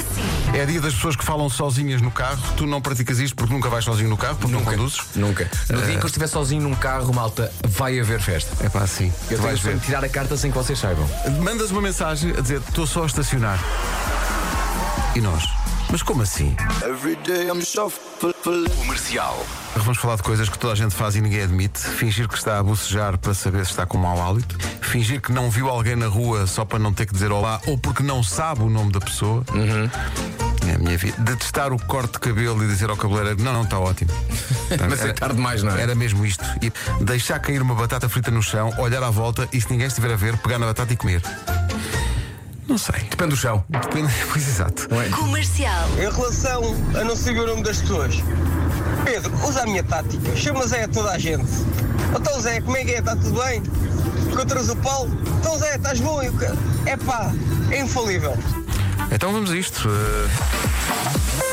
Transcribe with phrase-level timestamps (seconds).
[0.00, 0.58] assim.
[0.58, 2.40] É dia das pessoas que falam sozinhas no carro.
[2.56, 4.98] Tu não praticas isto porque nunca vais sozinho no carro, porque não conduzes?
[5.14, 5.48] Nunca.
[5.68, 8.64] No dia que eu estiver sozinho num carro, malta, vai haver festa.
[8.64, 9.06] É pá, assim.
[9.30, 11.08] Eu tu tenho vais de tirar a carta sem que vocês saibam.
[11.40, 13.58] Mandas uma mensagem a dizer estou só a estacionar.
[15.14, 15.44] E nós?
[15.90, 16.54] Mas como assim?
[18.78, 19.44] Comercial.
[19.76, 21.80] Vamos falar de coisas que toda a gente faz e ninguém admite.
[21.80, 24.56] Fingir que está a bocejar para saber se está com mau hálito.
[24.80, 27.76] Fingir que não viu alguém na rua só para não ter que dizer olá ou
[27.76, 29.44] porque não sabe o nome da pessoa.
[30.68, 31.16] É a minha vida.
[31.18, 34.10] Detestar o corte de cabelo e dizer ao cabeleireiro: não, não, está ótimo.
[34.88, 35.82] Mas é tarde demais, não é?
[35.82, 36.44] Era mesmo isto.
[36.62, 40.12] E deixar cair uma batata frita no chão, olhar à volta e se ninguém estiver
[40.12, 41.20] a ver, pegar na batata e comer.
[42.70, 43.00] Não sei.
[43.10, 43.64] Depende do chão.
[43.68, 44.12] Depende.
[44.30, 44.88] Pois exato.
[45.18, 45.88] Comercial.
[45.98, 46.62] Em relação
[46.94, 48.14] a não saber o nome das pessoas,
[49.04, 50.36] Pedro, usa a minha tática.
[50.36, 51.50] Chama Zé a toda a gente.
[52.16, 52.98] Então Zé, como é que é?
[53.00, 53.60] Está tudo bem?
[54.30, 55.10] Encontras o Paulo?
[55.40, 56.22] Então Zé, estás bom?
[56.22, 57.32] É pá,
[57.72, 58.38] é infalível.
[59.10, 59.88] Então vamos a isto.
[59.88, 60.28] Uh,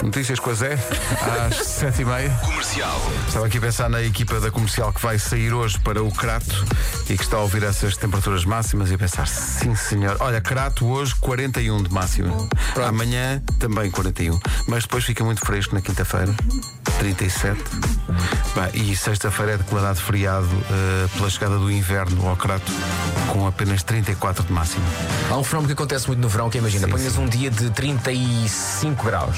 [0.03, 0.77] Notícias com a Zé,
[1.47, 2.29] às sete e meia.
[2.43, 3.01] Comercial.
[3.27, 6.65] Estava aqui a pensar na equipa da comercial que vai sair hoje para o Crato
[7.09, 10.17] e que está a ouvir essas temperaturas máximas e a pensar, sim senhor.
[10.19, 12.29] Olha, Crato hoje 41 de máxima.
[12.87, 14.39] Amanhã também 41.
[14.67, 16.33] Mas depois fica muito fresco na quinta-feira.
[16.99, 17.61] 37.
[18.55, 22.71] Bah, e sexta-feira é declarado feriado eh, pela chegada do inverno ao Crato
[23.27, 24.85] com apenas 34 de máxima.
[25.29, 27.69] Há um fenómeno que acontece muito no verão que é, imagina, ponhas um dia de
[27.69, 29.37] 35 graus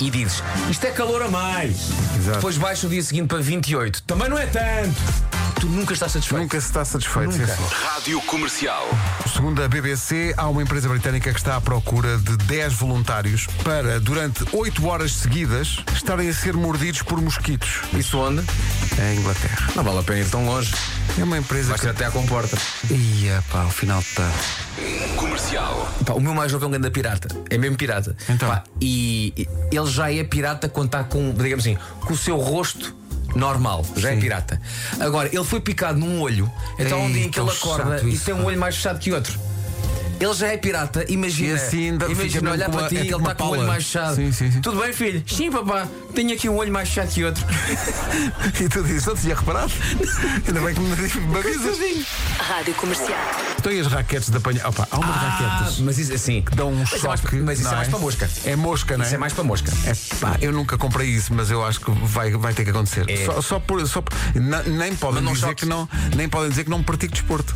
[0.00, 1.90] e dizes isto é calor a mais.
[2.16, 2.36] Exato.
[2.36, 4.02] Depois baixa o dia seguinte para 28.
[4.02, 5.30] Também não é tanto.
[5.60, 6.40] Tu nunca estás satisfeito.
[6.40, 7.32] Nunca se está satisfeito.
[7.32, 7.46] Nunca.
[7.46, 7.74] sim, sim.
[7.84, 8.88] Rádio Comercial.
[9.30, 14.00] Segundo a BBC, há uma empresa britânica que está à procura de 10 voluntários para,
[14.00, 17.80] durante 8 horas seguidas, estarem a ser mordidos por mosquitos.
[17.92, 18.42] Isso onde?
[18.98, 19.68] Em Inglaterra.
[19.74, 20.72] Não vale a pena ir tão longe.
[21.18, 21.88] É uma empresa Vai que.
[21.88, 22.56] até à comporta.
[22.90, 24.30] Ia, pá, ao final está.
[25.16, 25.88] Comercial.
[26.04, 27.28] Pá, o meu mais novo é um grande pirata.
[27.50, 28.16] É mesmo pirata.
[28.28, 28.48] Então?
[28.48, 32.94] Pá, e ele já é pirata quando está com, digamos assim, com o seu rosto
[33.34, 33.84] normal.
[33.96, 34.20] Já é Sim.
[34.20, 34.60] pirata.
[34.98, 36.50] Agora, ele foi picado num olho.
[36.78, 38.58] Então, há um Ei, dia em que ele chato acorda e isso, tem um olho
[38.58, 39.38] mais fechado que outro.
[40.20, 41.48] Ele já é pirata, imagina.
[41.48, 44.16] E assim ainda imagina olhar para ti é ele está com o olho mais fechado.
[44.16, 44.60] Sim, sim, sim.
[44.60, 45.24] Tudo bem, filho?
[45.26, 45.88] Sim, papá.
[46.14, 47.44] Tenho aqui um olho mais fechado que outro.
[48.60, 49.72] E tu dizes, não tinha reparado?
[50.46, 50.92] Ainda bem que me,
[51.38, 51.78] avisas.
[52.38, 53.18] Rádio Comercial.
[53.58, 54.68] Então e as raquetes de apanhar?
[54.68, 56.42] Opa, há umas raquetes mas isso assim.
[56.42, 57.36] que dão um Mas, é mais, choque.
[57.36, 58.30] mas isso não é mais para mosca.
[58.44, 59.06] É mosca, não é?
[59.06, 59.72] Isso é mais para mosca.
[59.86, 63.08] É, pá, eu nunca comprei isso, mas eu acho que vai, vai ter que acontecer.
[63.08, 63.24] É.
[63.24, 63.86] Só, só por.
[63.86, 64.14] Só por-
[64.66, 67.54] nem, podem dizer que não, nem podem dizer que não pratico desporto.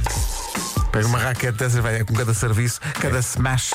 [0.94, 3.75] Pega uma raquete dessas, vai com cada serviço, cada smash.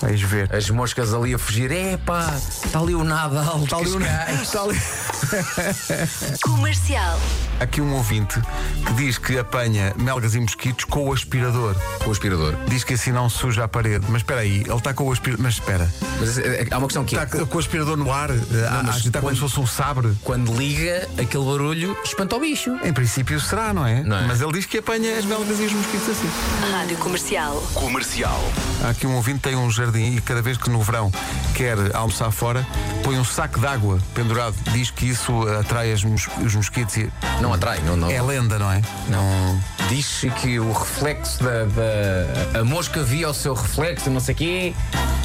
[0.00, 0.54] Vais ver.
[0.54, 1.72] As moscas ali a fugir.
[1.72, 2.32] Epá,
[2.64, 3.64] está ali o Nadal.
[3.64, 4.00] Está ali o-
[4.42, 4.80] está ali-
[6.42, 7.18] Comercial.
[7.60, 8.40] Aqui um ouvinte
[8.86, 11.76] que diz que apanha melgas e mosquitos com o aspirador.
[12.02, 12.54] Com o aspirador.
[12.68, 14.04] Diz que assim não suja a parede.
[14.08, 15.42] Mas espera aí, ele está com o aspirador.
[15.44, 15.88] Mas espera,
[16.18, 17.22] Mas é- é- há uma questão que é.
[17.22, 19.66] está com o aspirador no ar, a- a mas agitar como quando- se fosse um
[19.66, 20.12] sabre.
[20.22, 22.76] Quando liga, aquele barulho espanta o bicho.
[22.82, 24.02] Em princípio será, não é?
[24.02, 24.26] Não é?
[24.26, 26.30] Mas ele diz que apanha as melgas e os mosquitos assim.
[26.72, 27.62] Rádio Comercial.
[27.74, 28.40] Comercial.
[28.84, 31.12] Há aqui um ouvinte tem um jardim e cada vez que no verão
[31.54, 32.66] quer almoçar fora,
[33.04, 34.54] põe um saco de água pendurado.
[34.72, 37.12] Diz que isso atrai as mos- os mosquitos e.
[37.40, 37.96] Não atrai, não.
[37.96, 38.10] não.
[38.10, 38.80] É lenda, não é?
[39.08, 39.60] Não.
[39.88, 44.38] Diz que o reflexo da, da- A mosca via o seu reflexo, não sei o
[44.38, 44.74] quê,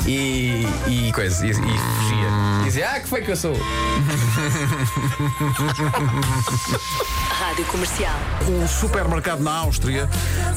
[0.06, 0.68] e.
[0.88, 1.46] e coisa.
[1.46, 2.28] E, e fugia.
[2.68, 3.54] Dizia, ah, que foi que eu sou?
[7.32, 8.20] Rádio Comercial.
[8.46, 10.10] Um supermercado na Áustria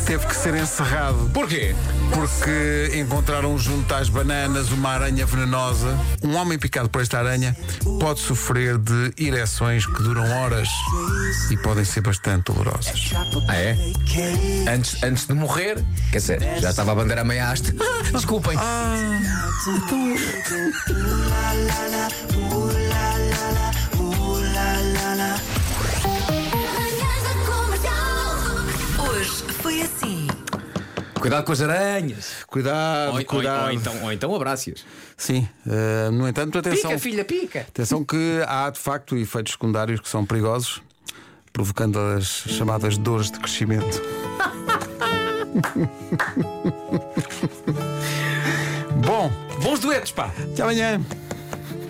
[0.05, 1.73] teve que ser encerrado Porquê?
[2.13, 5.97] porque encontraram junto às bananas uma aranha venenosa.
[6.21, 7.57] Um homem picado por esta aranha
[8.01, 10.69] pode sofrer de ereções que duram horas
[11.49, 13.13] e podem ser bastante dolorosas.
[13.47, 13.79] Ah, é?
[14.69, 15.77] Antes, antes de morrer,
[16.11, 17.73] quer dizer, já estava a bandeira a meia haste.
[18.03, 18.57] Ah, desculpem.
[18.57, 18.65] Foi
[21.71, 22.00] assim.
[31.21, 32.45] Cuidado com as aranhas.
[32.47, 33.65] Cuidado, Ou, ou- cuidado.
[33.67, 34.85] ou então, ou então abraças.
[35.17, 36.91] Sim, eh, no entanto, atenção.
[36.93, 37.61] Pica, filha, pica.
[37.61, 40.81] Atenção que há de facto efeitos secundários que são perigosos,
[41.53, 44.01] provocando as chamadas dores de crescimento.
[49.05, 49.31] Bom,
[49.63, 50.31] Bons duetos, pá.
[50.53, 51.01] até amanhã.